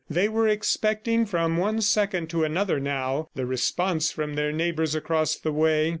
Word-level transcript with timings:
They 0.09 0.27
were 0.27 0.47
expecting 0.47 1.27
from 1.27 1.57
one 1.57 1.79
second 1.81 2.31
to 2.31 2.43
another 2.43 2.79
now, 2.79 3.29
the 3.35 3.45
response 3.45 4.11
from 4.11 4.33
their 4.33 4.51
neighbors 4.51 4.95
across 4.95 5.35
the 5.35 5.53
way. 5.53 5.89